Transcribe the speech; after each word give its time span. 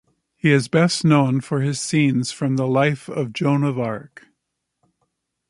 He 0.35 0.51
is 0.51 0.67
best 0.67 1.05
known 1.05 1.41
for 1.41 1.61
his 1.61 1.79
scenes 1.79 2.31
from 2.31 2.55
the 2.55 2.65
life 2.67 3.07
of 3.07 3.31
Joan 3.33 3.63
of 3.63 3.77
Arc. 3.77 4.25